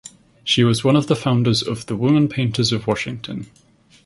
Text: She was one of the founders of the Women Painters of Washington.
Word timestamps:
She 0.43 0.63
was 0.63 0.83
one 0.83 0.95
of 0.95 1.05
the 1.05 1.15
founders 1.15 1.61
of 1.61 1.85
the 1.85 1.95
Women 1.95 2.27
Painters 2.27 2.71
of 2.71 2.87
Washington. 2.87 3.45